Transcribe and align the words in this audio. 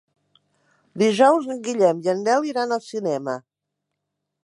Dijous 1.01 1.51
en 1.55 1.61
Guillem 1.69 2.01
i 2.07 2.11
en 2.17 2.25
Nel 2.31 2.51
iran 2.53 2.77
al 2.79 2.85
cinema. 2.89 3.41